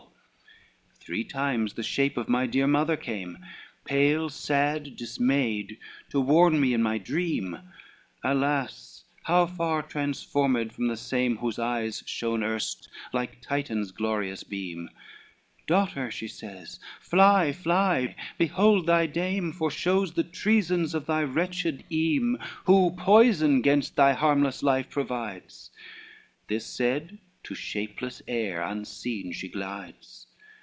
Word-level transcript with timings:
XLIX 1.03 1.07
"Three 1.17 1.23
times 1.23 1.73
the 1.73 1.83
shape 1.83 2.15
of 2.15 2.29
my 2.29 2.45
dear 2.45 2.67
mother 2.67 2.95
came, 2.95 3.39
Pale, 3.85 4.29
sad, 4.29 4.95
dismayed, 4.95 5.77
to 6.11 6.21
warn 6.21 6.59
me 6.61 6.73
in 6.73 6.81
my 6.81 6.99
dream, 6.99 7.57
Alas, 8.23 9.03
how 9.23 9.47
far 9.47 9.81
transformed 9.81 10.71
from 10.71 10.87
the 10.87 10.95
same 10.95 11.37
Whose 11.37 11.57
eyes 11.57 12.01
shone 12.05 12.43
erst 12.43 12.87
like 13.11 13.41
Titan's 13.41 13.91
glorious 13.91 14.43
beam: 14.43 14.89
'Daughter,' 15.65 16.11
she 16.11 16.27
says, 16.29 16.79
'fly, 17.01 17.51
fly, 17.51 18.15
behold 18.37 18.85
thy 18.85 19.07
dame 19.07 19.51
Foreshows 19.51 20.13
the 20.13 20.23
treasons 20.23 20.93
of 20.93 21.07
thy 21.07 21.23
wretched 21.23 21.83
eame, 21.91 22.39
Who 22.65 22.91
poison 22.95 23.61
gainst 23.61 23.95
thy 23.95 24.13
harmless 24.13 24.61
life 24.61 24.89
provides:' 24.89 25.71
This 26.47 26.65
said, 26.67 27.17
to 27.43 27.55
shapeless 27.55 28.21
air 28.29 28.61
unseen 28.61 29.33
she 29.33 29.49
glides. 29.49 30.27